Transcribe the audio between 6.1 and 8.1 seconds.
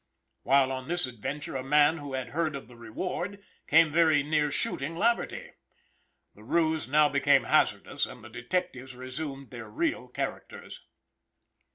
The ruse now became hazardous